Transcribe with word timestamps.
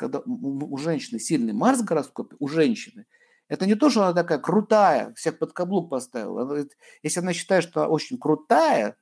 когда 0.00 0.22
у 0.24 0.76
женщины 0.78 1.20
сильный 1.20 1.52
Марс 1.52 1.80
в 1.80 1.84
гороскопе, 1.84 2.34
у 2.38 2.48
женщины, 2.48 3.04
это 3.48 3.66
не 3.66 3.74
то, 3.74 3.90
что 3.90 4.04
она 4.04 4.14
такая 4.14 4.38
крутая, 4.38 5.12
всех 5.12 5.38
под 5.38 5.52
каблук 5.52 5.90
поставила. 5.90 6.66
Если 7.02 7.20
она 7.20 7.34
считает, 7.34 7.64
что 7.64 7.82
она 7.82 7.90
очень 7.90 8.16
крутая, 8.18 8.96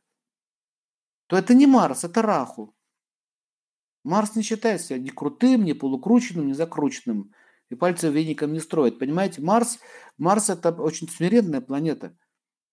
то 1.28 1.36
это 1.36 1.54
не 1.54 1.68
Марс, 1.68 2.02
это 2.02 2.20
Раху. 2.20 2.74
Марс 4.02 4.34
не 4.34 4.42
считает 4.42 4.80
себя 4.80 4.98
ни 4.98 5.10
крутым, 5.10 5.64
ни 5.64 5.72
полукрученным, 5.72 6.48
ни 6.48 6.52
закрученным. 6.52 7.32
И 7.70 7.76
пальцы 7.76 8.08
веником 8.08 8.52
не 8.52 8.60
строит. 8.60 8.98
Понимаете, 8.98 9.40
Марс, 9.40 9.78
Марс 10.16 10.50
это 10.50 10.72
очень 10.72 11.08
смиренная 11.08 11.60
планета. 11.60 12.16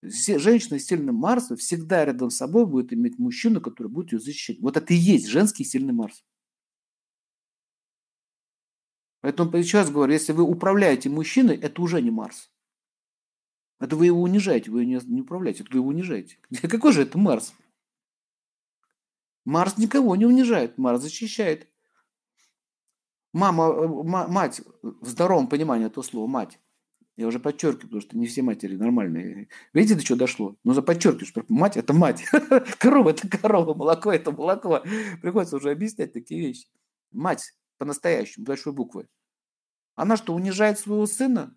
Женщина 0.02 0.80
с 0.80 0.86
сильным 0.86 1.16
Марсом 1.16 1.58
всегда 1.58 2.06
рядом 2.06 2.32
с 2.32 2.38
собой 2.38 2.66
будет 2.66 2.92
иметь 2.92 3.20
мужчину, 3.20 3.62
который 3.62 3.90
будет 3.90 4.14
ее 4.14 4.20
защищать. 4.20 4.60
Вот 4.62 4.78
это 4.78 4.94
и 4.94 4.98
есть 4.98 5.28
женский 5.28 5.64
сильный 5.64 5.94
Марс. 5.94 6.24
Поэтому 9.26 9.58
еще 9.58 9.80
раз 9.80 9.90
говорю, 9.90 10.14
если 10.14 10.34
вы 10.34 10.44
управляете 10.44 11.10
мужчиной, 11.10 11.56
это 11.56 11.82
уже 11.82 12.00
не 12.00 12.12
Марс. 12.12 12.52
Это 13.80 13.96
вы 13.96 14.06
его 14.06 14.22
унижаете, 14.22 14.70
вы 14.70 14.86
не, 14.86 15.00
не 15.04 15.22
управляете, 15.22 15.64
это 15.64 15.72
вы 15.72 15.80
его 15.80 15.88
унижаете. 15.88 16.38
Какой 16.62 16.94
же 16.94 17.02
это 17.02 17.18
Марс? 17.18 17.56
Марс 19.44 19.80
никого 19.80 20.16
не 20.16 20.28
унижает, 20.28 20.78
Марс 20.78 21.02
защищает. 21.02 21.68
Мама, 23.34 23.70
э, 23.70 23.88
мать, 23.88 24.62
в 24.84 25.08
здоровом 25.08 25.48
понимании 25.48 25.88
этого 25.88 26.04
слова, 26.04 26.28
мать, 26.28 26.60
я 27.18 27.26
уже 27.26 27.40
подчеркиваю, 27.40 27.88
потому 27.88 28.02
что 28.02 28.16
не 28.20 28.28
все 28.28 28.44
матери 28.44 28.76
нормальные. 28.76 29.50
Видите, 29.74 29.96
до 29.96 30.04
чего 30.04 30.20
дошло? 30.20 30.56
Ну, 30.64 30.74
за 30.74 30.84
подчеркиваю, 30.84 31.26
что 31.26 31.44
мать– 31.50 31.78
это 31.78 31.94
мать. 31.94 32.26
Корова– 32.78 33.10
это 33.10 33.28
корова, 33.28 33.74
молоко– 33.74 34.12
это 34.14 34.32
молоко. 34.32 34.84
Приходится 35.24 35.56
уже 35.56 35.72
объяснять 35.72 36.14
такие 36.14 36.40
вещи. 36.42 36.68
Мать 37.12 37.56
по-настоящему, 37.78 38.46
большой 38.46 38.74
буквы. 38.74 39.08
Она 39.96 40.18
что, 40.18 40.34
унижает 40.34 40.80
своего 40.80 41.06
сына? 41.06 41.56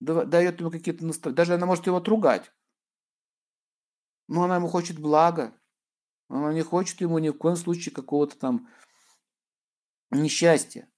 Дает 0.00 0.60
ему 0.60 0.70
какие-то 0.70 1.04
наставления. 1.04 1.36
Даже 1.36 1.54
она 1.54 1.66
может 1.66 1.86
его 1.86 1.96
отругать. 1.96 2.52
Но 4.28 4.44
она 4.44 4.56
ему 4.56 4.68
хочет 4.68 4.98
блага. 4.98 5.58
Она 6.28 6.52
не 6.52 6.62
хочет 6.62 7.00
ему 7.00 7.18
ни 7.18 7.30
в 7.30 7.38
коем 7.38 7.56
случае 7.56 7.94
какого-то 7.94 8.38
там 8.38 8.68
несчастья. 10.10 10.88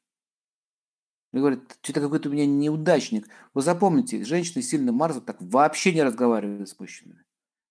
И 1.32 1.38
говорит, 1.38 1.78
что-то 1.82 2.00
какой-то 2.00 2.28
у 2.28 2.32
меня 2.32 2.46
неудачник. 2.46 3.28
Вы 3.54 3.62
запомните, 3.62 4.24
женщины 4.24 4.62
сильно 4.62 4.90
Марса 4.90 5.20
так 5.20 5.36
вообще 5.40 5.94
не 5.94 6.02
разговаривают 6.02 6.68
с 6.68 6.78
мужчинами. 6.78 7.24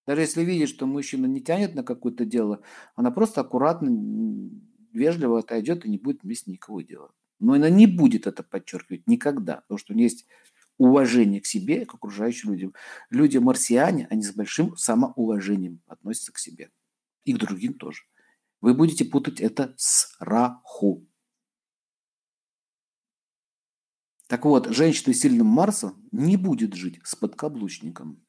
Даже 0.07 0.21
если 0.21 0.43
видит, 0.43 0.69
что 0.69 0.85
мужчина 0.85 1.25
не 1.25 1.41
тянет 1.41 1.75
на 1.75 1.83
какое-то 1.83 2.25
дело, 2.25 2.63
она 2.95 3.11
просто 3.11 3.41
аккуратно, 3.41 3.89
вежливо 4.93 5.39
отойдет 5.39 5.85
и 5.85 5.89
не 5.89 5.97
будет 5.97 6.23
вместе 6.23 6.51
никого 6.51 6.81
делать. 6.81 7.11
Но 7.39 7.53
она 7.53 7.69
не 7.69 7.87
будет 7.87 8.27
это 8.27 8.43
подчеркивать 8.43 9.07
никогда, 9.07 9.57
потому 9.57 9.77
что 9.77 9.93
у 9.93 9.95
нее 9.95 10.05
есть 10.05 10.25
уважение 10.77 11.41
к 11.41 11.45
себе 11.45 11.83
и 11.83 11.85
к 11.85 11.93
окружающим 11.93 12.51
людям. 12.51 12.73
Люди 13.09 13.37
марсиане, 13.37 14.07
они 14.09 14.23
с 14.23 14.33
большим 14.33 14.75
самоуважением 14.75 15.81
относятся 15.87 16.31
к 16.31 16.39
себе. 16.39 16.71
И 17.25 17.33
к 17.33 17.37
другим 17.37 17.73
тоже. 17.73 18.03
Вы 18.61 18.73
будете 18.73 19.05
путать 19.05 19.39
это 19.39 19.73
с 19.77 20.15
Раху. 20.19 21.05
Так 24.27 24.45
вот, 24.45 24.67
женщина 24.67 25.13
с 25.13 25.19
сильным 25.19 25.47
Марсом 25.47 26.07
не 26.11 26.37
будет 26.37 26.75
жить 26.75 26.99
с 27.03 27.15
подкаблучником. 27.15 28.23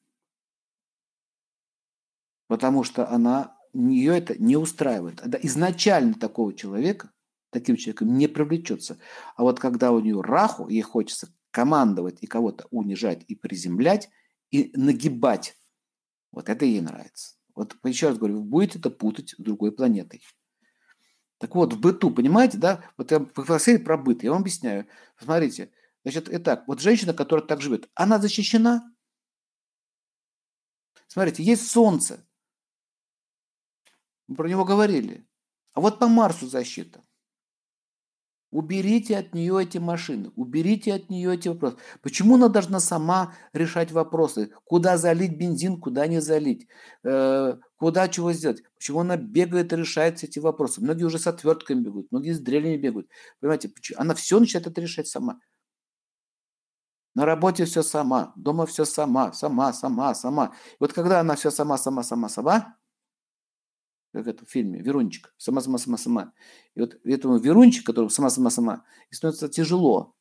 Потому 2.47 2.83
что 2.83 3.07
она, 3.07 3.55
ее 3.73 4.17
это 4.17 4.41
не 4.41 4.57
устраивает. 4.57 5.21
Изначально 5.43 6.13
такого 6.13 6.53
человека, 6.53 7.11
таким 7.51 7.75
человеком 7.75 8.17
не 8.17 8.27
привлечется. 8.27 8.97
А 9.35 9.43
вот 9.43 9.59
когда 9.59 9.91
у 9.91 9.99
нее 9.99 10.21
раху, 10.21 10.67
ей 10.67 10.81
хочется 10.81 11.29
командовать 11.51 12.17
и 12.21 12.27
кого-то 12.27 12.67
унижать 12.71 13.23
и 13.27 13.35
приземлять, 13.35 14.09
и 14.49 14.71
нагибать, 14.75 15.57
вот 16.31 16.49
это 16.49 16.65
ей 16.65 16.81
нравится. 16.81 17.35
Вот 17.55 17.75
еще 17.83 18.09
раз 18.09 18.17
говорю, 18.17 18.37
вы 18.37 18.43
будете 18.43 18.79
это 18.79 18.89
путать 18.89 19.31
с 19.31 19.35
другой 19.37 19.71
планетой. 19.71 20.21
Так 21.37 21.55
вот, 21.55 21.73
в 21.73 21.79
быту, 21.79 22.11
понимаете, 22.11 22.57
да? 22.57 22.83
Вот 22.97 23.11
я 23.11 23.19
попросили 23.19 23.77
про 23.77 23.97
быт, 23.97 24.23
я 24.23 24.31
вам 24.31 24.41
объясняю. 24.41 24.87
Смотрите, 25.17 25.71
значит, 26.03 26.29
итак, 26.31 26.65
вот 26.67 26.79
женщина, 26.79 27.13
которая 27.13 27.45
так 27.45 27.61
живет, 27.61 27.89
она 27.95 28.19
защищена? 28.19 28.93
Смотрите, 31.07 31.43
есть 31.43 31.67
солнце. 31.67 32.25
Мы 34.31 34.37
про 34.37 34.47
него 34.47 34.63
говорили. 34.63 35.27
А 35.73 35.81
вот 35.81 35.99
по 35.99 36.07
Марсу 36.07 36.47
защита. 36.47 37.03
Уберите 38.49 39.17
от 39.17 39.33
нее 39.33 39.61
эти 39.61 39.77
машины, 39.77 40.31
уберите 40.37 40.93
от 40.93 41.09
нее 41.09 41.33
эти 41.33 41.49
вопросы. 41.49 41.75
Почему 42.01 42.35
она 42.35 42.47
должна 42.47 42.79
сама 42.79 43.33
решать 43.51 43.91
вопросы? 43.91 44.53
Куда 44.63 44.97
залить 44.97 45.37
бензин, 45.37 45.81
куда 45.81 46.07
не 46.07 46.21
залить? 46.21 46.69
Э, 47.03 47.57
куда 47.75 48.07
чего 48.07 48.31
сделать? 48.31 48.63
Почему 48.77 49.01
она 49.01 49.17
бегает 49.17 49.73
и 49.73 49.75
решает 49.75 50.23
эти 50.23 50.39
вопросы? 50.39 50.79
Многие 50.81 51.03
уже 51.03 51.19
с 51.19 51.27
отвертками 51.27 51.81
бегают, 51.81 52.07
многие 52.09 52.31
с 52.31 52.39
дрелями 52.39 52.77
бегают. 52.77 53.09
Понимаете, 53.41 53.67
почему? 53.67 53.99
она 53.99 54.15
все 54.15 54.39
начинает 54.39 54.67
это 54.67 54.79
решать 54.79 55.07
сама. 55.07 55.41
На 57.15 57.25
работе 57.25 57.65
все 57.65 57.83
сама, 57.83 58.31
дома 58.37 58.65
все 58.65 58.85
сама, 58.85 59.33
сама, 59.33 59.73
сама, 59.73 60.15
сама. 60.15 60.53
И 60.71 60.77
вот 60.79 60.93
когда 60.93 61.19
она 61.19 61.35
все 61.35 61.51
сама, 61.51 61.77
сама, 61.77 62.03
сама, 62.03 62.29
сама, 62.29 62.77
как 64.11 64.27
это 64.27 64.45
в 64.45 64.49
фильме, 64.49 64.81
Верунчик, 64.81 65.33
сама-сама-сама-сама. 65.37 66.33
И 66.75 66.81
вот 66.81 66.99
этому 67.05 67.37
Верунчик, 67.37 67.85
который 67.85 68.09
сама-сама-сама, 68.09 68.85
и 69.09 69.15
становится 69.15 69.49
тяжело. 69.49 70.15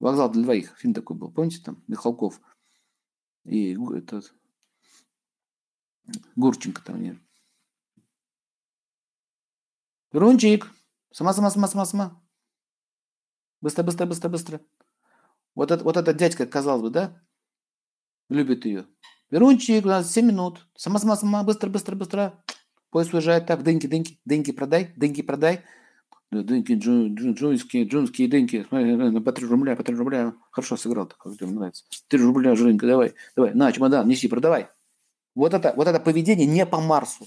Вокзал 0.00 0.30
для 0.30 0.42
двоих, 0.42 0.76
фильм 0.78 0.94
такой 0.94 1.16
был, 1.16 1.32
помните 1.32 1.62
там, 1.62 1.82
Михалков 1.86 2.40
и 3.44 3.76
этот 3.94 4.34
Гурченко 6.36 6.82
там 6.84 7.00
нет. 7.00 7.18
Верунчик, 10.12 10.70
сама-сама-сама-сама-сама. 11.12 12.22
Быстро, 13.60 13.82
быстро, 13.82 14.06
быстро, 14.06 14.28
быстро. 14.28 14.60
Вот, 15.54 15.70
это, 15.70 15.84
вот 15.84 15.96
этот 15.96 16.16
дядька, 16.16 16.46
казалось 16.46 16.82
бы, 16.82 16.90
да, 16.90 17.22
любит 18.28 18.64
ее. 18.66 18.86
Верунчик, 19.32 19.86
у 19.86 19.88
нас 19.88 20.12
7 20.12 20.26
минут. 20.26 20.66
Сама, 20.76 20.98
сама, 20.98 21.16
сама, 21.16 21.42
быстро, 21.42 21.70
быстро, 21.70 21.96
быстро. 21.96 22.44
Поезд 22.90 23.14
уезжает. 23.14 23.46
Так, 23.46 23.62
деньги, 23.62 23.86
деньги, 23.86 24.20
деньги 24.26 24.52
продай, 24.52 24.92
деньги 24.94 25.22
продай. 25.22 25.62
Деньги, 26.30 26.74
джунские, 26.74 27.88
джунские 27.88 28.28
деньги. 28.28 28.66
Смотри, 28.68 29.20
по 29.20 29.32
3 29.32 29.46
рубля, 29.46 29.74
по 29.74 29.84
3 29.84 29.94
рубля. 29.96 30.34
Хорошо 30.50 30.76
сыграл, 30.76 31.06
так, 31.06 31.16
как 31.16 31.34
тебе 31.34 31.46
нравится. 31.46 31.86
3 32.08 32.22
рубля, 32.22 32.54
Женька, 32.54 32.86
давай, 32.86 33.14
давай. 33.34 33.54
На, 33.54 33.72
чемодан, 33.72 34.06
неси, 34.06 34.28
продавай. 34.28 34.68
Вот 35.34 35.54
это, 35.54 35.72
вот 35.76 35.88
это 35.88 35.98
поведение 35.98 36.46
не 36.46 36.66
по 36.66 36.78
Марсу. 36.78 37.26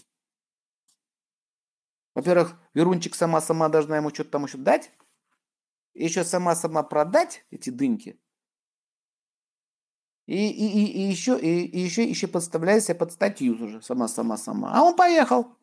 Во-первых, 2.13 2.55
Верунчик 2.75 3.15
сама-сама 3.15 3.67
должна 3.67 3.97
ему 3.97 4.11
что-то 4.11 4.29
там 4.29 4.45
еще 4.45 4.59
дать. 4.59 4.91
Еще 5.95 6.23
сама-сама 6.23 6.83
продать 6.83 7.47
эти 7.49 7.71
дыньки. 7.71 8.19
И, 10.25 10.49
и, 10.49 10.85
и, 10.85 10.85
и 10.85 11.09
еще, 11.09 11.39
и, 11.39 11.65
и 11.65 11.79
еще, 11.79 12.03
еще 12.03 12.27
подставляет 12.27 12.83
себя 12.83 12.95
под 12.95 13.11
статью 13.11 13.53
уже, 13.53 13.81
сама, 13.81 14.07
сама, 14.07 14.37
сама. 14.37 14.71
А 14.73 14.81
он 14.81 14.95
поехал. 14.95 15.55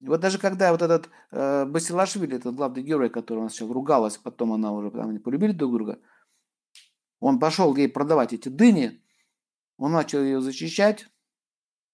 Вот 0.00 0.20
даже 0.20 0.38
когда 0.38 0.72
вот 0.72 0.82
этот 0.82 1.10
э, 1.30 1.66
Басилашвили, 1.66 2.36
этот 2.36 2.56
главный 2.56 2.82
герой, 2.82 3.10
который 3.10 3.40
у 3.40 3.42
нас 3.42 3.52
сейчас 3.52 3.68
ругалась, 3.70 4.16
потом 4.16 4.54
она 4.54 4.72
уже, 4.72 4.90
там 4.90 5.10
они 5.10 5.18
полюбили 5.18 5.52
друг 5.52 5.74
друга, 5.74 6.00
он 7.20 7.38
пошел 7.38 7.76
ей 7.76 7.88
продавать 7.88 8.32
эти 8.32 8.48
дыни, 8.48 9.04
он 9.76 9.92
начал 9.92 10.22
ее 10.22 10.40
защищать, 10.40 11.06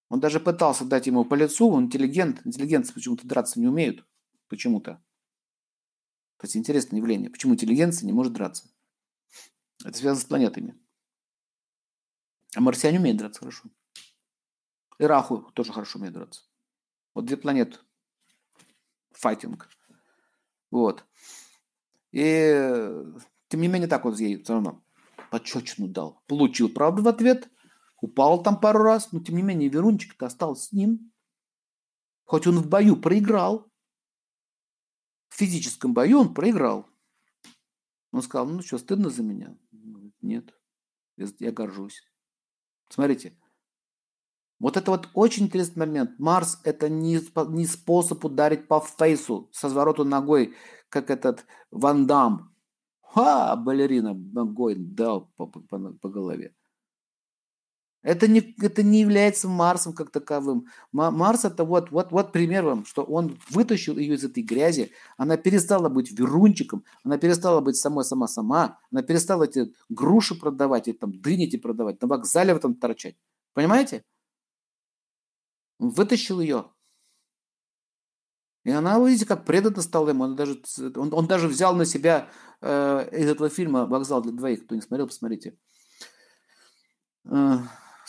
он 0.08 0.20
даже 0.20 0.38
пытался 0.38 0.84
дать 0.84 1.08
ему 1.08 1.24
по 1.24 1.34
лицу, 1.34 1.68
он 1.68 1.86
интеллигент, 1.86 2.42
интеллигенты 2.46 2.94
почему-то 2.94 3.26
драться 3.26 3.58
не 3.58 3.66
умеют, 3.66 4.06
почему-то. 4.48 5.02
Кстати, 6.36 6.58
интересное 6.58 6.98
явление, 6.98 7.28
почему 7.28 7.54
интеллигенция 7.54 8.06
не 8.06 8.12
может 8.12 8.32
драться. 8.32 8.70
Это 9.84 9.96
связано 9.96 10.20
с 10.20 10.24
планетами. 10.24 10.78
А 12.54 12.60
марсиане 12.60 12.98
умеют 12.98 13.18
драться 13.18 13.40
хорошо. 13.40 13.68
И 14.98 15.04
Раху 15.04 15.50
тоже 15.52 15.72
хорошо 15.72 15.98
умеет 15.98 16.14
драться. 16.14 16.42
Вот 17.14 17.26
две 17.26 17.36
планеты. 17.36 17.78
Файтинг. 19.12 19.68
Вот. 20.70 21.04
И 22.12 23.02
тем 23.48 23.60
не 23.60 23.68
менее 23.68 23.88
так 23.88 24.04
вот 24.04 24.18
ей 24.18 24.42
все 24.42 24.54
равно 24.54 24.82
пощечину 25.30 25.88
дал. 25.88 26.22
Получил, 26.26 26.68
правда, 26.68 27.02
в 27.02 27.08
ответ. 27.08 27.50
Упал 28.00 28.42
там 28.42 28.60
пару 28.60 28.82
раз, 28.82 29.12
но 29.12 29.20
тем 29.20 29.36
не 29.36 29.42
менее 29.42 29.68
Верунчик-то 29.68 30.26
остался 30.26 30.68
с 30.68 30.72
ним. 30.72 31.12
Хоть 32.24 32.46
он 32.46 32.58
в 32.58 32.68
бою 32.68 32.96
проиграл. 32.96 33.70
В 35.28 35.34
физическом 35.34 35.92
бою 35.92 36.20
он 36.20 36.34
проиграл. 36.34 36.88
Он 38.16 38.22
сказал, 38.22 38.46
ну 38.46 38.62
что, 38.62 38.78
стыдно 38.78 39.10
за 39.10 39.22
меня? 39.22 39.58
Нет, 40.22 40.54
я 41.38 41.52
горжусь. 41.52 42.02
Смотрите, 42.88 43.38
Вот 44.58 44.78
это 44.78 44.90
вот 44.90 45.10
очень 45.12 45.44
интересный 45.44 45.80
момент. 45.80 46.18
Марс– 46.18 46.58
это 46.64 46.88
не, 46.88 47.20
не 47.50 47.66
способ 47.66 48.24
ударить 48.24 48.68
по 48.68 48.80
фейсу 48.80 49.50
со 49.52 49.68
свороту 49.68 50.04
ногой, 50.04 50.54
как 50.88 51.10
этот 51.10 51.44
Ван 51.70 52.06
Дам. 52.06 52.54
Ха, 53.02 53.54
балерина 53.54 54.14
ногой 54.14 54.76
дал 54.76 55.30
по, 55.36 55.46
по, 55.46 55.60
по, 55.60 56.08
голове. 56.08 56.56
Это 58.06 58.28
не, 58.28 58.54
это 58.62 58.84
не 58.84 59.00
является 59.00 59.48
Марсом 59.48 59.92
как 59.92 60.10
таковым. 60.12 60.68
Марс 60.92 61.44
это 61.44 61.64
вот, 61.64 61.90
вот, 61.90 62.12
вот 62.12 62.30
пример 62.30 62.64
вам, 62.64 62.86
что 62.86 63.02
он 63.02 63.36
вытащил 63.50 63.98
ее 63.98 64.14
из 64.14 64.22
этой 64.22 64.44
грязи, 64.44 64.92
она 65.16 65.36
перестала 65.36 65.88
быть 65.88 66.16
верунчиком, 66.16 66.84
она 67.02 67.18
перестала 67.18 67.60
быть 67.60 67.74
самой 67.74 68.04
сама-сама, 68.04 68.78
она 68.92 69.02
перестала 69.02 69.42
эти 69.42 69.74
груши 69.88 70.36
продавать, 70.36 70.86
эти 70.86 70.96
там 70.96 71.20
дыни 71.20 71.46
эти 71.46 71.56
продавать, 71.56 72.00
на 72.00 72.06
вокзале 72.06 72.54
в 72.54 72.58
этом 72.58 72.76
торчать. 72.76 73.16
Понимаете? 73.54 74.04
Он 75.80 75.88
вытащил 75.88 76.38
ее. 76.38 76.66
И 78.62 78.70
она, 78.70 79.00
видите, 79.04 79.26
как 79.26 79.44
преданно 79.44 79.82
стала 79.82 80.10
ему. 80.10 80.22
Он 80.22 80.36
даже, 80.36 80.62
он, 80.94 81.12
он 81.12 81.26
даже 81.26 81.48
взял 81.48 81.74
на 81.74 81.84
себя 81.84 82.28
э, 82.60 83.08
из 83.18 83.28
этого 83.28 83.48
фильма 83.48 83.84
«Вокзал 83.86 84.22
для 84.22 84.30
двоих». 84.30 84.64
Кто 84.64 84.76
не 84.76 84.80
смотрел, 84.80 85.08
посмотрите. 85.08 85.58
Э, 87.24 87.58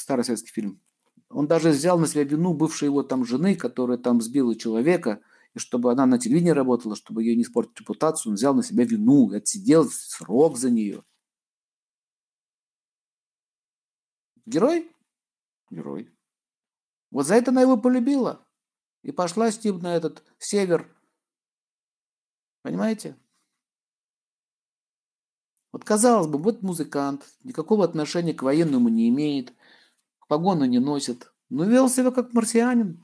старый 0.08 0.24
советский 0.24 0.54
фильм. 0.54 0.82
Он 1.28 1.48
даже 1.48 1.72
взял 1.72 2.00
на 2.00 2.08
себя 2.08 2.24
вину 2.24 2.54
бывшей 2.54 2.86
его 2.86 3.04
там 3.04 3.26
жены, 3.26 3.58
которая 3.58 3.98
там 3.98 4.22
сбила 4.22 4.56
человека, 4.56 5.22
и 5.54 5.60
чтобы 5.60 5.92
она 5.92 6.06
на 6.06 6.18
телевидении 6.18 6.52
работала, 6.52 6.96
чтобы 6.96 7.24
ее 7.24 7.36
не 7.36 7.42
испортить 7.42 7.78
репутацию, 7.82 8.32
он 8.32 8.36
взял 8.36 8.56
на 8.56 8.64
себя 8.64 8.86
вину, 8.86 9.30
отсидел 9.34 9.84
срок 9.90 10.58
за 10.58 10.72
нее. 10.72 11.04
Герой? 14.46 14.90
Герой. 15.70 16.10
Вот 17.12 17.28
за 17.28 17.36
это 17.36 17.52
она 17.52 17.64
его 17.64 17.76
полюбила. 17.76 18.48
И 19.04 19.12
пошла 19.12 19.52
с 19.52 19.62
ним 19.62 19.80
на 19.80 19.94
этот 19.94 20.24
север. 20.40 20.90
Понимаете? 22.62 23.18
Вот 25.74 25.84
казалось 25.84 26.28
бы, 26.28 26.40
вот 26.40 26.62
музыкант, 26.62 27.26
никакого 27.44 27.84
отношения 27.84 28.34
к 28.34 28.44
военному 28.44 28.88
не 28.88 29.10
имеет– 29.10 29.54
погоны 30.28 30.68
не 30.68 30.80
носит, 30.80 31.32
но 31.50 31.64
вел 31.66 31.90
себя 31.90 32.12
как 32.12 32.34
марсианин. 32.34 33.02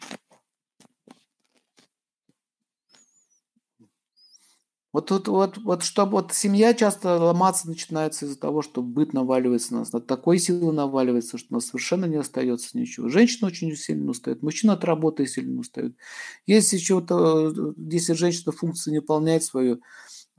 Вот 4.94 5.08
тут 5.08 5.28
вот, 5.28 5.58
вот, 5.58 5.82
чтобы 5.82 6.12
вот 6.12 6.34
семья 6.34 6.76
часто 6.76 7.18
ломаться 7.18 7.68
начинается 7.68 8.26
из-за 8.26 8.40
того, 8.40 8.62
что 8.62 8.84
быт 8.84 9.12
наваливается 9.12 9.74
на 9.74 9.80
нас, 9.80 9.92
на 9.92 10.00
такой 10.00 10.38
силы 10.38 10.72
наваливается, 10.72 11.40
что 11.40 11.48
у 11.50 11.56
нас 11.56 11.66
совершенно 11.66 12.06
не 12.06 12.18
остается 12.18 12.78
ничего. 12.78 13.10
Женщина 13.10 13.48
очень 13.48 13.76
сильно 13.76 14.12
устает, 14.12 14.44
мужчина 14.44 14.74
от 14.74 14.84
работы 14.84 15.26
сильно 15.26 15.60
устает. 15.60 15.96
Если 16.46 16.78
еще-то, 16.78 17.74
если 17.76 18.14
женщина 18.14 18.52
функцию 18.52 18.94
не 18.94 19.00
выполняет 19.00 19.44
свою, 19.44 19.78
э, 19.78 19.80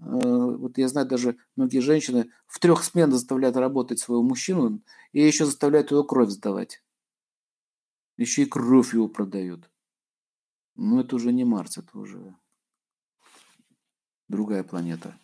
вот 0.04 0.78
я 0.78 0.88
знаю, 0.88 1.06
даже 1.06 1.36
многие 1.56 1.80
женщины 1.80 2.30
в 2.46 2.58
трех 2.58 2.84
смен 2.84 3.10
заставляют 3.10 3.56
работать 3.56 3.98
своего 3.98 4.22
мужчину 4.22 4.82
и 5.12 5.22
еще 5.22 5.44
заставляют 5.44 5.90
его 5.90 6.04
кровь 6.04 6.30
сдавать. 6.30 6.82
Еще 8.16 8.42
и 8.42 8.46
кровь 8.46 8.94
его 8.94 9.08
продают. 9.08 9.70
Но 10.76 11.00
это 11.00 11.16
уже 11.16 11.32
не 11.32 11.44
Марс, 11.44 11.78
это 11.78 11.98
уже 11.98 12.36
другая 14.28 14.64
планета. 14.64 15.18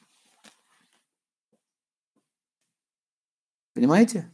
Понимаете? 3.74 4.30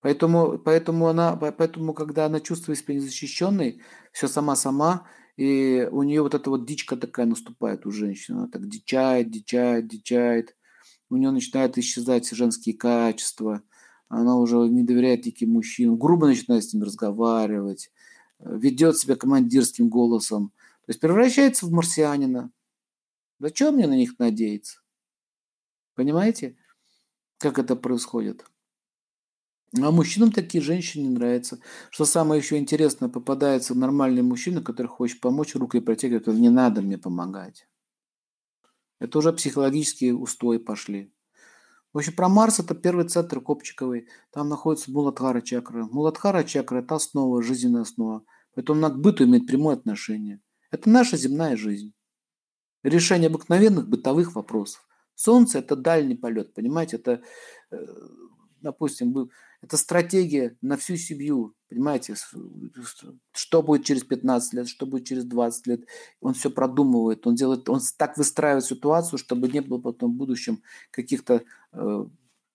Поэтому, 0.00 0.58
поэтому, 0.58 1.08
она, 1.08 1.34
поэтому, 1.36 1.94
когда 1.94 2.26
она 2.26 2.40
чувствует 2.40 2.78
себя 2.78 2.94
незащищенной, 2.94 3.80
все 4.12 4.28
сама-сама, 4.28 5.08
и 5.36 5.88
у 5.90 6.02
нее 6.02 6.22
вот 6.22 6.34
эта 6.34 6.50
вот 6.50 6.66
дичка 6.66 6.96
такая 6.96 7.26
наступает 7.26 7.86
у 7.86 7.90
женщины. 7.90 8.36
Она 8.36 8.48
так 8.48 8.68
дичает, 8.68 9.30
дичает, 9.30 9.88
дичает. 9.88 10.56
У 11.10 11.16
нее 11.16 11.30
начинают 11.30 11.78
исчезать 11.78 12.30
женские 12.30 12.76
качества– 12.76 13.62
она 14.08 14.36
уже 14.36 14.56
не 14.68 14.82
доверяет 14.82 15.22
таким 15.22 15.50
мужчинам, 15.50 15.98
грубо 15.98 16.26
начинает 16.26 16.64
с 16.64 16.72
ним 16.72 16.82
разговаривать, 16.82 17.90
э, 18.38 18.56
ведет 18.56 18.98
себя 18.98 19.16
командирским 19.16 19.88
голосом. 19.88 20.52
То 20.86 20.90
есть 20.90 21.00
превращается 21.00 21.66
в 21.66 21.72
марсианина. 21.72 22.50
Зачем 23.40 23.74
мне 23.74 23.86
на 23.86 23.96
них 23.96 24.18
надеяться? 24.18 24.80
Понимаете, 25.94 26.56
как 27.38 27.58
это 27.58 27.76
происходит? 27.76 28.46
А 29.82 29.90
мужчинам 29.90 30.30
такие 30.30 30.62
женщины 30.62 31.02
не 31.02 31.08
нравятся. 31.08 31.58
Что 31.90 32.04
самое 32.04 32.40
еще 32.40 32.58
интересное, 32.58 33.08
попадается 33.08 33.74
нормальный 33.74 34.22
мужчина, 34.22 34.62
который 34.62 34.86
хочет 34.86 35.20
помочь, 35.20 35.54
рукой 35.54 35.80
протягивает, 35.80 36.26
не 36.28 36.50
надо 36.50 36.80
мне 36.80 36.96
помогать. 36.96 37.66
Это 39.00 39.18
уже 39.18 39.32
психологические 39.32 40.14
устои 40.14 40.58
пошли. 40.58 41.12
В 41.92 41.98
общем, 41.98 42.12
про 42.14 42.28
Марс 42.28 42.58
это 42.58 42.74
первый 42.74 43.06
центр 43.06 43.40
Копчиковый. 43.40 44.08
Там 44.32 44.48
находится 44.48 44.90
Муладхара 44.90 45.40
чакра. 45.40 45.84
Муладхара 45.84 46.42
чакра– 46.42 46.78
это 46.80 46.96
основа, 46.96 47.42
жизненная 47.42 47.82
основа. 47.82 48.24
Поэтому 48.54 48.78
она 48.78 48.90
к 48.90 48.98
быту 48.98 49.24
имеет 49.24 49.46
прямое 49.46 49.76
отношение. 49.76 50.40
Это 50.70 50.90
наша 50.90 51.16
земная 51.16 51.56
жизнь. 51.56 51.92
Решение 52.82 53.28
обыкновенных 53.28 53.88
бытовых 53.88 54.34
вопросов. 54.34 54.86
Солнце– 55.14 55.58
это 55.60 55.76
дальний 55.76 56.16
полет, 56.16 56.52
понимаете? 56.52 56.96
Это, 56.96 57.22
э, 57.70 57.76
допустим, 58.60 59.30
это 59.64 59.78
стратегия 59.78 60.56
на 60.60 60.76
всю 60.76 60.96
семью, 60.96 61.54
понимаете? 61.70 62.14
Что 63.32 63.62
будет 63.62 63.84
через 63.84 64.04
15 64.04 64.52
лет, 64.52 64.68
что 64.68 64.86
будет 64.86 65.06
через 65.06 65.24
20 65.24 65.66
лет. 65.66 65.86
Он 66.20 66.34
все 66.34 66.50
продумывает, 66.50 67.26
он 67.26 67.34
делает, 67.34 67.68
он 67.68 67.80
так 67.96 68.18
выстраивает 68.18 68.64
ситуацию, 68.64 69.18
чтобы 69.18 69.48
не 69.48 69.60
было 69.60 69.78
потом 69.78 70.12
в 70.12 70.16
будущем 70.16 70.62
каких-то 70.90 71.42
э, 71.72 72.06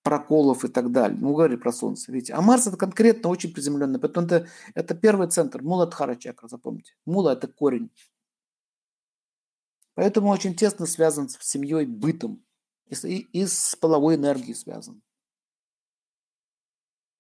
проколов 0.03 0.65
и 0.65 0.67
так 0.67 0.91
далее. 0.91 1.17
Ну, 1.19 1.33
говорили 1.33 1.57
про 1.57 1.73
Солнце, 1.73 2.11
видите. 2.11 2.33
А 2.33 2.41
Марс 2.41 2.67
это 2.67 2.77
конкретно 2.77 3.29
очень 3.29 3.51
приземленный. 3.51 4.00
Поэтому 4.00 4.27
это, 4.27 4.47
это 4.75 4.94
первый 4.94 5.27
центр, 5.29 5.63
Муладхара 5.63 6.15
чакра, 6.15 6.47
запомните. 6.47 6.94
Мула 7.06 7.33
это 7.33 7.47
корень. 7.47 7.89
Поэтому 9.95 10.29
очень 10.29 10.56
тесно 10.56 10.85
связан 10.85 11.27
с 11.27 11.38
семьей, 11.41 11.85
бытом 11.85 12.44
и, 12.88 13.17
и 13.17 13.45
с 13.47 13.75
половой 13.75 14.15
энергией 14.15 14.53
связан. 14.53 15.01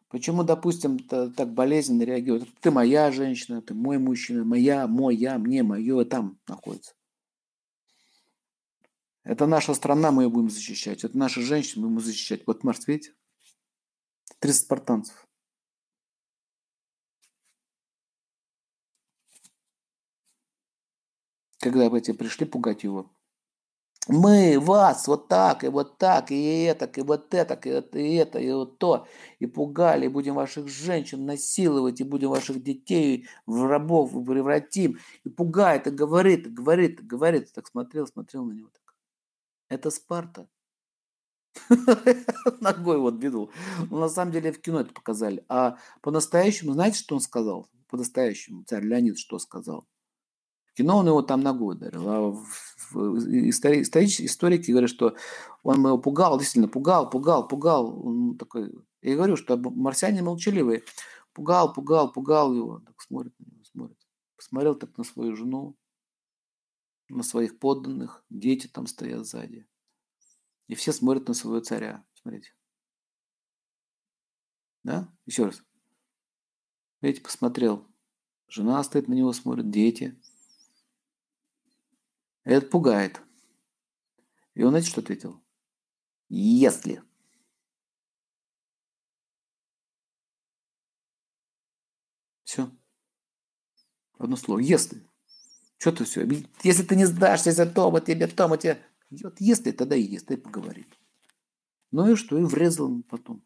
Почему, 0.09 0.43
допустим, 0.43 0.97
так 0.99 1.53
болезненно 1.53 2.01
реагируют? 2.01 2.49
Ты 2.61 2.71
моя 2.71 3.11
женщина, 3.11 3.61
ты 3.61 3.75
мой 3.75 3.99
мужчина, 3.99 4.43
моя, 4.43 4.87
мой, 4.87 5.15
я, 5.15 5.37
мне, 5.37 5.61
мое, 5.61 6.03
там 6.03 6.39
находится. 6.47 6.95
Это 9.23 9.45
наша 9.45 9.75
страна, 9.75 10.11
мы 10.11 10.23
ее 10.23 10.29
будем 10.29 10.49
защищать. 10.49 11.03
Это 11.03 11.15
наша 11.15 11.41
женщина, 11.41 11.83
мы 11.83 11.93
будем 11.93 12.07
защищать. 12.07 12.41
Вот 12.47 12.63
Марс, 12.63 12.87
видите? 12.87 13.13
30 14.39 14.61
спартанцев. 14.61 15.27
Когда 21.59 21.95
эти 21.95 22.13
пришли 22.13 22.47
пугать 22.47 22.83
его, 22.83 23.11
мы 24.09 24.59
вас 24.59 25.07
вот 25.07 25.27
так, 25.27 25.63
и 25.63 25.67
вот 25.67 25.99
так, 25.99 26.31
и 26.31 26.63
это, 26.63 26.85
и 26.85 27.01
вот 27.03 27.31
это, 27.33 27.53
и 27.53 27.69
это, 27.69 27.99
и 27.99 28.15
это, 28.15 28.39
и 28.39 28.51
вот 28.51 28.79
то, 28.79 29.07
и 29.37 29.45
пугали, 29.45 30.05
и 30.05 30.09
будем 30.09 30.33
ваших 30.33 30.67
женщин 30.67 31.25
насиловать, 31.25 32.01
и 32.01 32.03
будем 32.03 32.29
ваших 32.29 32.63
детей 32.63 33.27
в 33.45 33.65
рабов 33.67 34.11
превратим, 34.11 34.97
и 35.23 35.29
пугает, 35.29 35.85
и 35.85 35.91
говорит, 35.91 36.47
и 36.47 36.49
говорит, 36.49 37.01
и 37.01 37.03
говорит. 37.03 37.53
Так 37.53 37.67
смотрел, 37.67 38.07
смотрел 38.07 38.45
на 38.45 38.53
него. 38.53 38.69
Так. 38.73 38.95
Это 39.69 39.91
Спарта. 39.91 40.49
Ногой 42.61 42.97
вот 42.97 43.21
видел. 43.21 43.51
Но 43.91 43.99
на 43.99 44.09
самом 44.09 44.31
деле 44.31 44.51
в 44.51 44.59
кино 44.59 44.81
это 44.81 44.91
показали. 44.91 45.45
А 45.49 45.77
по-настоящему, 46.01 46.73
знаете, 46.73 46.97
что 46.97 47.13
он 47.13 47.21
сказал? 47.21 47.69
По-настоящему 47.87 48.63
царь 48.63 48.85
Леонид 48.85 49.19
что 49.19 49.37
сказал? 49.37 49.85
Кино 50.79 50.99
он 50.99 51.07
его 51.07 51.21
там 51.21 51.41
ногой 51.41 51.75
ударил, 51.75 52.09
а 52.09 52.31
истори, 52.93 53.81
историки 53.81 54.71
говорят, 54.71 54.89
что 54.89 55.13
он 55.61 55.85
его 55.85 55.97
пугал, 55.97 56.37
действительно 56.39 56.69
пугал, 56.69 57.09
пугал, 57.09 57.45
пугал. 57.49 58.07
Он 58.07 58.37
такой, 58.37 58.71
я 59.01 59.17
говорю, 59.17 59.35
что 59.35 59.57
марсиане 59.57 60.21
молчаливые. 60.21 60.83
Пугал, 61.33 61.73
пугал, 61.73 62.13
пугал 62.13 62.55
его. 62.55 62.79
Так 62.79 63.01
смотрит 63.01 63.33
на 63.39 63.65
смотрит. 63.65 63.97
Посмотрел 64.37 64.75
так 64.75 64.97
на 64.97 65.03
свою 65.03 65.35
жену, 65.35 65.75
на 67.09 67.23
своих 67.23 67.59
подданных, 67.59 68.23
дети 68.29 68.67
там 68.67 68.87
стоят 68.87 69.25
сзади. 69.27 69.67
И 70.67 70.75
все 70.75 70.93
смотрят 70.93 71.27
на 71.27 71.33
своего 71.33 71.59
царя. 71.59 72.05
Смотрите. 72.13 72.53
Да? 74.83 75.13
Еще 75.25 75.43
раз. 75.43 75.61
Видите, 77.01 77.21
посмотрел. 77.21 77.85
Жена 78.47 78.81
стоит 78.83 79.09
на 79.09 79.13
него, 79.13 79.33
смотрит, 79.33 79.69
дети. 79.69 80.17
Это 82.49 82.65
пугает. 82.65 83.21
И 84.55 84.63
он, 84.63 84.69
знаете, 84.69 84.89
что 84.89 85.01
ответил? 85.01 85.39
Если. 86.29 87.03
Одно 94.17 94.35
слово. 94.35 94.59
Если. 94.59 95.07
Что 95.77 95.91
ты 95.91 96.05
все? 96.05 96.27
Если 96.63 96.83
ты 96.83 96.95
не 96.95 97.05
сдашься 97.05 97.51
за 97.51 97.67
то, 97.67 97.91
вот 97.91 98.05
тебе 98.05 98.25
то, 98.25 98.47
вот 98.47 98.61
тебе... 98.61 98.83
Вот 99.23 99.39
если, 99.39 99.71
тогда 99.71 99.95
и 99.95 100.01
если, 100.01 100.35
поговорим. 100.35 100.87
Ну 101.91 102.11
и 102.11 102.15
что? 102.15 102.37
И 102.39 102.43
врезал 102.43 102.87
он 102.87 103.03
потом. 103.03 103.45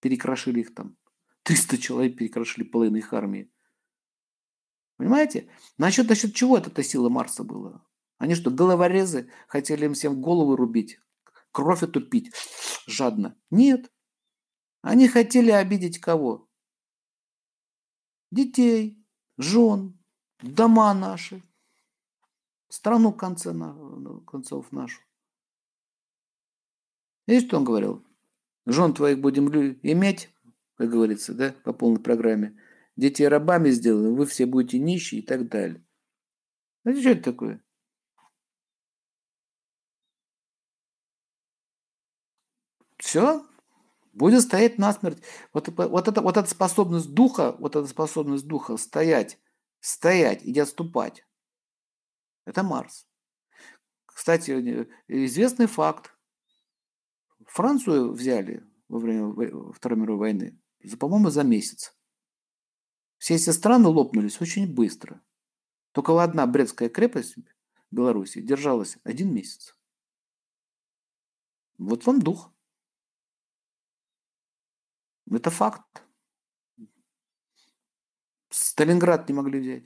Перекрошили 0.00 0.60
их 0.60 0.74
там. 0.74 0.96
300 1.42 1.76
человек 1.76 2.16
перекрошили 2.16 2.64
половину 2.64 2.96
их 2.96 3.12
армии. 3.12 3.52
Понимаете? 4.96 5.50
Насчет, 5.76 6.08
насчет 6.08 6.34
чего 6.34 6.56
это 6.56 6.82
сила 6.82 7.10
Марса 7.10 7.44
была? 7.44 7.84
Они 8.24 8.34
что, 8.34 8.50
головорезы? 8.50 9.30
Хотели 9.48 9.84
им 9.84 9.92
всем 9.92 10.22
головы 10.22 10.56
рубить? 10.56 10.98
Кровь 11.52 11.82
эту 11.82 12.00
пить 12.00 12.32
жадно? 12.86 13.36
Нет. 13.50 13.92
Они 14.80 15.08
хотели 15.08 15.50
обидеть 15.50 15.98
кого? 15.98 16.48
Детей, 18.30 19.06
жен, 19.36 20.02
дома 20.40 20.94
наши, 20.94 21.42
страну 22.70 23.12
в 23.12 23.18
конце 23.18 23.52
концов 24.26 24.72
нашу. 24.72 25.02
И 27.26 27.40
что 27.40 27.58
он 27.58 27.64
говорил? 27.64 28.06
Жен 28.64 28.94
твоих 28.94 29.20
будем 29.20 29.50
иметь, 29.82 30.30
как 30.76 30.88
говорится, 30.88 31.34
да, 31.34 31.54
по 31.62 31.74
полной 31.74 32.00
программе. 32.00 32.58
Детей 32.96 33.28
рабами 33.28 33.68
сделаем, 33.68 34.14
вы 34.14 34.24
все 34.24 34.46
будете 34.46 34.78
нищие 34.78 35.20
и 35.20 35.26
так 35.26 35.46
далее. 35.50 35.84
Знаете, 36.84 37.02
что 37.02 37.10
это 37.10 37.22
такое? 37.22 37.64
Все, 43.04 43.46
будет 44.14 44.40
стоять 44.40 44.78
насмерть. 44.78 45.22
Вот, 45.52 45.68
вот, 45.68 46.08
это, 46.08 46.22
вот 46.22 46.38
эта 46.38 46.48
способность 46.48 47.12
духа, 47.12 47.54
вот 47.58 47.76
эта 47.76 47.86
способность 47.86 48.46
духа 48.46 48.78
стоять, 48.78 49.38
стоять 49.80 50.42
и 50.42 50.52
не 50.52 50.60
отступать, 50.60 51.26
это 52.46 52.62
Марс. 52.62 53.06
Кстати, 54.06 54.52
э, 54.52 54.86
известный 55.08 55.66
факт. 55.66 56.16
Францию 57.44 58.12
взяли 58.12 58.66
во 58.88 58.98
время 58.98 59.34
Второй 59.74 59.98
мировой 59.98 60.18
войны, 60.20 60.58
за, 60.82 60.96
по-моему, 60.96 61.28
за 61.28 61.42
месяц. 61.42 61.94
Все 63.18 63.34
эти 63.34 63.50
страны 63.50 63.88
лопнулись 63.88 64.40
очень 64.40 64.74
быстро. 64.74 65.22
Только 65.92 66.22
одна 66.22 66.46
Брестская 66.46 66.88
крепость 66.88 67.36
Беларуси 67.90 68.40
держалась 68.40 68.96
один 69.04 69.34
месяц. 69.34 69.76
Вот 71.76 72.06
вам 72.06 72.22
дух. 72.22 72.53
Это 75.36 75.50
факт. 75.50 76.02
Сталинград 78.50 79.28
не 79.28 79.34
могли 79.34 79.60
взять. 79.60 79.84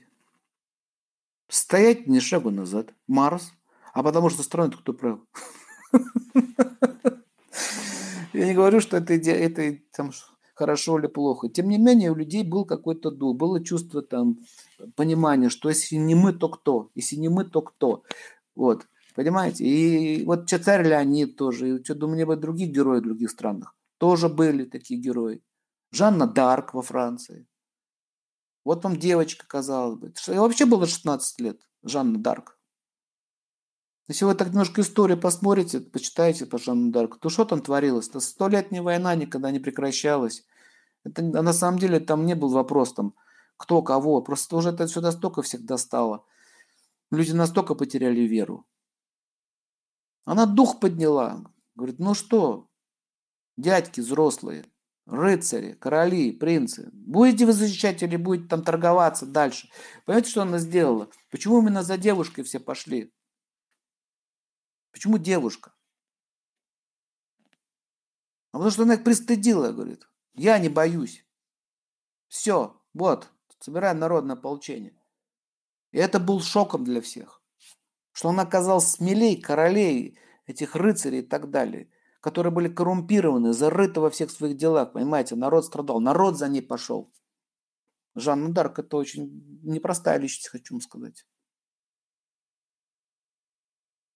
Стоять 1.47 2.07
ни 2.07 2.19
шагу 2.19 2.51
назад. 2.51 2.93
Марс. 3.07 3.51
А 3.93 4.03
потому 4.03 4.29
что 4.29 4.43
страны 4.43 4.71
кто 4.71 4.93
правил. 4.93 5.27
Я 8.33 8.45
не 8.45 8.53
говорю, 8.53 8.79
что 8.79 8.97
это, 8.97 9.13
это 9.13 9.79
там, 9.91 10.11
хорошо 10.53 10.99
или 10.99 11.07
плохо. 11.07 11.49
Тем 11.49 11.67
не 11.69 11.77
менее, 11.77 12.11
у 12.11 12.15
людей 12.15 12.43
был 12.43 12.65
какой-то 12.65 13.11
дух, 13.11 13.37
было 13.37 13.63
чувство 13.63 14.01
там, 14.01 14.37
понимания, 14.95 15.49
что 15.49 15.69
если 15.69 15.95
не 15.95 16.15
мы, 16.15 16.33
то 16.33 16.49
кто? 16.49 16.91
Если 16.95 17.15
не 17.15 17.29
мы, 17.29 17.45
то 17.45 17.61
кто? 17.61 18.03
Вот, 18.55 18.87
понимаете? 19.15 19.65
И 19.65 20.25
вот 20.25 20.49
царь 20.49 20.85
Леонид 20.87 21.37
тоже, 21.37 21.69
и 21.69 21.83
что, 21.83 21.95
думаю, 21.95 22.27
бы 22.27 22.35
других 22.35 22.69
героев 22.69 23.01
в 23.01 23.05
других 23.05 23.31
странах. 23.31 23.73
Тоже 23.99 24.29
были 24.29 24.63
такие 24.65 24.99
герои. 24.99 25.43
Жанна 25.91 26.25
Дарк 26.25 26.73
во 26.73 26.81
Франции. 26.81 27.47
Вот 28.63 28.83
вам 28.83 28.97
девочка, 28.97 29.45
казалось 29.45 29.99
бы. 29.99 30.13
Вообще 30.27 30.65
было 30.65 30.87
16 30.87 31.39
лет, 31.41 31.61
Жанна 31.83 32.17
Дарк. 32.17 32.57
Если 34.07 34.25
вы 34.25 34.35
так 34.35 34.47
немножко 34.47 34.81
историю 34.81 35.19
посмотрите, 35.19 35.81
почитаете 35.81 36.45
по 36.45 36.57
Жанну 36.57 36.91
Дарк, 36.91 37.19
то 37.19 37.29
что 37.29 37.45
там 37.45 37.61
творилось? 37.61 38.07
Это 38.07 38.21
столетняя 38.21 38.81
война 38.81 39.13
никогда 39.15 39.51
не 39.51 39.59
прекращалась. 39.59 40.45
Это, 41.03 41.21
а 41.21 41.41
на 41.41 41.53
самом 41.53 41.77
деле 41.77 41.99
там 41.99 42.25
не 42.25 42.35
был 42.35 42.49
вопрос, 42.49 42.93
там, 42.93 43.13
кто 43.57 43.81
кого. 43.81 44.21
Просто 44.21 44.55
уже 44.55 44.69
это 44.69 44.87
все 44.87 45.01
настолько 45.01 45.41
всех 45.41 45.65
достало. 45.65 46.25
Люди 47.11 47.33
настолько 47.33 47.75
потеряли 47.75 48.21
веру. 48.21 48.65
Она 50.23 50.45
дух 50.45 50.79
подняла. 50.79 51.43
Говорит, 51.75 51.99
ну 51.99 52.13
что, 52.13 52.68
дядьки 53.59 53.99
взрослые, 53.99 54.65
рыцари, 55.05 55.73
короли, 55.73 56.31
принцы, 56.31 56.89
будете 56.93 57.45
вы 57.45 57.53
защищать 57.53 58.01
или 58.03 58.15
будете 58.15 58.47
там 58.47 58.63
торговаться 58.63 59.25
дальше? 59.25 59.69
Понимаете, 60.05 60.29
что 60.29 60.41
она 60.43 60.59
сделала? 60.59 61.09
Почему 61.29 61.59
именно 61.59 61.83
за 61.83 61.97
девушкой 61.97 62.43
все 62.43 62.59
пошли? 62.59 63.13
Почему 64.91 65.17
девушка? 65.17 65.73
А 68.51 68.57
потому 68.57 68.71
что 68.71 68.83
она 68.83 68.95
их 68.95 69.03
пристыдила, 69.03 69.71
говорит. 69.71 70.07
Я 70.33 70.57
не 70.57 70.69
боюсь. 70.69 71.25
Все, 72.27 72.81
вот, 72.93 73.29
собираем 73.59 73.99
народное 73.99 74.35
ополчение. 74.35 74.97
И 75.91 75.97
это 75.97 76.19
был 76.19 76.39
шоком 76.41 76.83
для 76.83 77.01
всех. 77.01 77.43
Что 78.11 78.29
он 78.29 78.39
оказался 78.39 78.89
смелей 78.89 79.39
королей, 79.39 80.17
этих 80.45 80.75
рыцарей 80.75 81.19
и 81.19 81.25
так 81.25 81.51
далее– 81.51 81.91
которые 82.21 82.51
были 82.51 82.67
коррумпированы, 82.67 83.53
зарыты 83.53 83.99
во 83.99 84.09
всех 84.09 84.31
своих 84.31 84.57
делах, 84.57 84.93
понимаете, 84.93 85.35
народ 85.35 85.65
страдал, 85.65 85.99
народ 85.99 86.37
за 86.37 86.49
ней 86.49 86.61
пошел. 86.61 87.11
Жанна 88.15 88.53
Дарк– 88.53 88.79
это 88.79 88.97
очень 88.97 89.59
непростая 89.63 90.19
личность, 90.19 90.49
хочу 90.49 90.73
вам 90.73 90.81
сказать. 90.81 91.25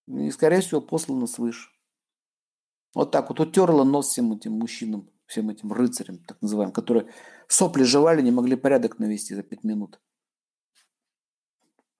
И, 0.06 0.30
скорее 0.30 0.60
всего, 0.60 0.80
послана 0.80 1.26
свыше. 1.26 1.70
Вот 2.94 3.10
так 3.10 3.28
вот 3.28 3.40
утерла 3.40 3.84
нос 3.84 4.08
всем 4.08 4.32
этим 4.32 4.52
мужчинам, 4.52 5.10
всем 5.26 5.50
этим 5.50 5.72
рыцарям, 5.72 6.18
так 6.24 6.40
называемым, 6.42 6.72
которые 6.72 7.10
сопли 7.48 7.82
жевали, 7.82 8.22
не 8.22 8.30
могли 8.30 8.56
порядок 8.56 8.98
навести 8.98 9.34
за 9.34 9.42
пять 9.42 9.64
минут. 9.64 10.00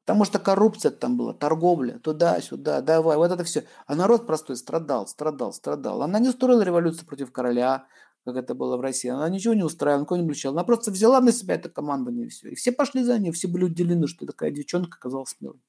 Потому 0.04 0.26
что 0.26 0.38
коррупция 0.38 0.90
там 0.90 1.16
была, 1.16 1.32
торговля, 1.32 1.98
туда-сюда, 1.98 2.82
давай, 2.82 3.16
вот 3.16 3.30
это 3.30 3.42
все. 3.42 3.64
А 3.86 3.94
народ 3.94 4.26
простой 4.26 4.56
страдал, 4.56 5.06
страдал, 5.06 5.52
страдал. 5.54 6.02
Она 6.02 6.18
не 6.18 6.28
устроила 6.28 6.60
революцию 6.60 7.06
против 7.06 7.32
короля, 7.32 7.86
как 8.24 8.36
это 8.36 8.54
было 8.54 8.76
в 8.76 8.82
России. 8.82 9.08
Она 9.08 9.30
ничего 9.30 9.54
не 9.54 9.62
устраивала, 9.62 10.02
никого 10.02 10.18
не 10.18 10.24
обличала. 10.24 10.54
Она 10.54 10.64
просто 10.64 10.90
взяла 10.90 11.20
на 11.20 11.32
себя 11.32 11.54
это 11.54 11.70
командование 11.70 12.26
и 12.26 12.28
все. 12.28 12.50
И 12.50 12.54
все 12.54 12.70
пошли 12.72 13.02
за 13.02 13.18
ней, 13.18 13.32
все 13.32 13.48
были 13.48 13.64
уделены, 13.64 14.06
что 14.06 14.26
такая 14.26 14.50
девчонка 14.50 14.98
оказалась 14.98 15.30
смелой. 15.30 15.60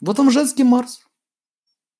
Вот 0.00 0.18
он 0.18 0.30
женский 0.30 0.64
Марс. 0.64 1.06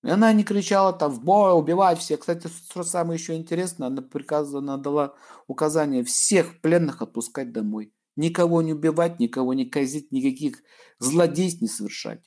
И 0.03 0.11
она 0.11 0.33
не 0.33 0.45
кричала 0.45 0.93
там 0.93 1.13
в 1.13 1.23
бой, 1.23 1.57
убивать 1.57 1.99
всех. 1.99 2.21
Кстати, 2.21 2.49
что 2.49 2.83
самое 2.83 3.19
еще 3.19 3.37
интересное, 3.37 3.87
она, 3.87 4.03
приказ, 4.03 4.53
она 4.53 4.77
дала 4.79 5.15
указание 5.47 6.03
всех 6.03 6.61
пленных 6.61 7.03
отпускать 7.03 7.53
домой. 7.53 7.95
Никого 8.17 8.63
не 8.63 8.73
убивать, 8.75 9.19
никого 9.19 9.55
не 9.55 9.65
казить, 9.65 10.13
никаких 10.13 10.63
злодейств 10.99 11.61
не 11.61 11.69
совершать. 11.69 12.23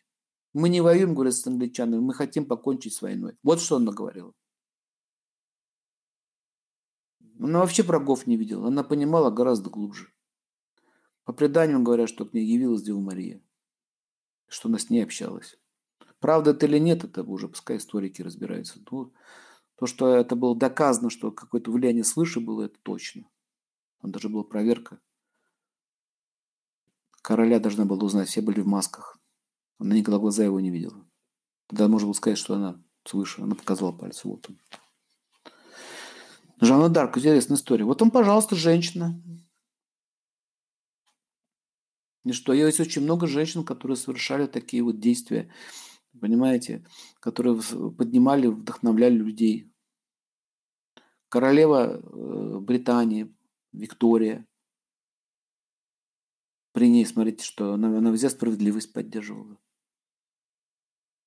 Мы 0.54 0.70
не 0.70 0.82
воюем, 0.82 1.14
говорят, 1.14 1.36
с 1.36 1.48
англичанами, 1.48 2.00
мы 2.00 2.14
хотим 2.14 2.46
покончить 2.46 2.94
с 2.94 3.02
войной. 3.02 3.38
Вот 3.44 3.62
что 3.62 3.78
она 3.78 3.92
говорила. 3.92 4.34
Она 7.40 7.60
вообще 7.60 7.84
врагов 7.84 8.28
не 8.28 8.36
видела, 8.36 8.68
она 8.68 8.84
понимала 8.84 9.30
гораздо 9.30 9.70
глубже. 9.70 10.12
По 11.24 11.34
преданиям 11.34 11.84
говорят, 11.84 12.10
что 12.10 12.26
к 12.26 12.34
ней 12.34 12.46
явилась 12.46 12.82
Дева 12.82 13.00
Мария, 13.00 13.42
что 14.48 14.70
она 14.70 14.80
с 14.80 14.90
ней 14.90 15.04
общалась. 15.04 15.58
Правда 16.20 16.52
это 16.52 16.66
или 16.66 16.80
нет, 16.80 17.04
это 17.04 17.24
уже 17.24 17.48
пускай 17.48 17.78
историки 17.78 18.22
разбираются. 18.22 18.80
Но 18.90 19.12
то, 19.76 19.86
что 19.86 20.16
это 20.16 20.36
было 20.36 20.56
доказано, 20.56 21.10
что 21.10 21.32
какое-то 21.32 21.72
влияние 21.72 22.04
свыше 22.04 22.40
было, 22.40 22.64
это 22.64 22.80
точно. 22.82 23.30
Там 24.02 24.12
даже 24.12 24.30
была 24.30 24.44
проверка 24.44 25.00
Короля 27.28 27.60
должна 27.60 27.84
была 27.84 28.06
узнать, 28.06 28.30
все 28.30 28.42
были 28.42 28.62
в 28.62 28.68
масках. 28.68 29.20
Она 29.80 29.96
никогда 29.96 30.18
глаза 30.18 30.46
его 30.46 30.62
не 30.62 30.70
видела. 30.70 31.06
Тогда 31.68 31.90
можно 31.90 32.06
было 32.06 32.14
сказать, 32.14 32.38
что 32.38 32.56
она 32.56 32.82
свыше. 33.04 33.42
Она 33.42 33.54
показала 33.54 33.92
пальцы. 33.92 34.30
Вот 34.30 34.50
он. 34.50 34.58
Жанна 36.62 36.88
Дарк, 36.88 37.18
интересная 37.18 37.58
история. 37.58 37.84
Вот 37.84 38.02
он, 38.02 38.12
пожалуйста, 38.12 38.56
женщина. 38.56 39.22
И 42.24 42.32
что, 42.32 42.54
есть 42.54 42.80
очень 42.80 43.02
много 43.02 43.28
женщин, 43.28 43.66
которые 43.66 43.98
совершали 43.98 44.48
такие 44.48 44.82
вот 44.82 45.02
действия, 45.02 45.52
понимаете, 46.22 46.86
которые 47.20 47.60
поднимали, 47.92 48.48
вдохновляли 48.48 49.16
людей. 49.16 49.70
Королева 51.28 52.00
э, 52.00 52.60
Британии, 52.60 53.36
Виктория, 53.74 54.48
при 56.74 56.90
ней, 56.90 57.06
смотрите, 57.06 57.44
что 57.44 57.74
она, 57.74 57.88
она 57.98 58.12
везде 58.12 58.30
справедливость 58.30 58.94
поддерживала. 58.94 59.58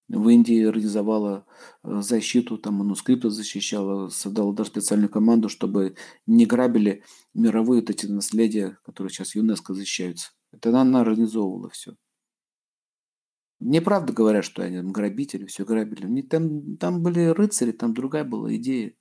В 0.09 0.29
Индии 0.29 0.65
организовала 0.65 1.47
э, 1.85 2.01
защиту, 2.03 2.59
там 2.59 2.75
манускрипты 2.75 3.31
защищала, 3.31 4.09
создала 4.09 4.53
даже 4.53 4.71
специальную 4.71 5.09
команду, 5.09 5.49
чтобы 5.49 5.95
не 6.27 6.47
грабили 6.47 7.05
мировые 7.33 7.81
вот 7.81 7.91
эти 7.91 8.07
наследия, 8.07 8.79
которые 8.85 9.13
сейчас 9.13 9.37
ЮНЕСКО 9.37 9.73
защищаются. 9.73 10.33
Это 10.51 10.77
она 10.79 11.01
организовывала 11.03 11.71
все. 11.71 11.95
Мне 13.61 13.81
правда 13.81 14.13
говорят, 14.13 14.45
что 14.45 14.63
они 14.65 14.79
там 14.79 14.91
грабители, 14.91 15.45
все 15.47 15.65
грабили. 15.65 16.07
Не, 16.07 16.23
там, 16.23 16.77
там 16.79 17.03
были 17.03 17.27
рыцари, 17.27 17.73
там 17.73 17.95
другая 17.95 18.25
была 18.25 18.57
идея. 18.57 18.95